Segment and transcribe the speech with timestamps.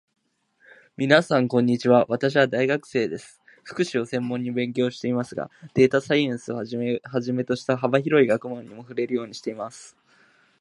[0.97, 2.07] みなさん、こんにちは。
[2.09, 3.39] 私は大学生です。
[3.63, 6.99] 福祉を専門に勉強していますが、データサイエンスをはじめ
[7.45, 9.95] とした幅広い学問にも触れるようにしています。